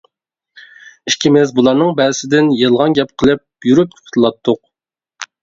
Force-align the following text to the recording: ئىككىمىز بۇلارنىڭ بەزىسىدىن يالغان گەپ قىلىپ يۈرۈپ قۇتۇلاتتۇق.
ئىككىمىز 1.11 1.53
بۇلارنىڭ 1.59 1.91
بەزىسىدىن 1.99 2.49
يالغان 2.63 2.97
گەپ 3.01 3.13
قىلىپ 3.25 3.69
يۈرۈپ 3.71 3.95
قۇتۇلاتتۇق. 4.01 4.61